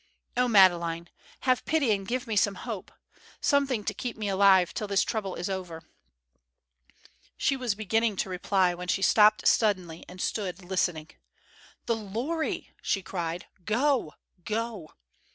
[0.35, 1.09] Oh, Madeleine,
[1.41, 2.91] have pity and give me some hope;
[3.39, 5.83] something to keep me alive till this trouble is over."
[7.37, 11.11] She was beginning to reply when she stopped suddenly and stood listening.
[11.85, 13.45] "The lorry!" she cried.
[13.63, 14.15] "Go!
[14.43, 14.95] Go!"